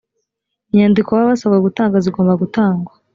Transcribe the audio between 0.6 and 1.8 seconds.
inyandiko baba basabwe